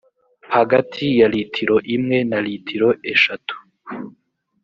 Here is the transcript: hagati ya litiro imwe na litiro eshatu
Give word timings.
hagati 0.55 1.03
ya 1.19 1.27
litiro 1.33 1.75
imwe 1.95 2.17
na 2.29 2.39
litiro 2.45 2.89
eshatu 3.13 3.55